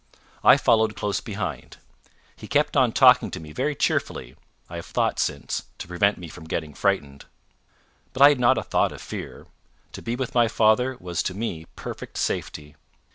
[0.43, 1.77] I followed close behind.
[2.35, 4.35] He kept on talking to me very cheerfully
[4.67, 7.25] I have thought since to prevent me from getting frightened.
[8.11, 9.45] But I had not a thought of fear.
[9.91, 12.75] To be with my father was to me perfect safety.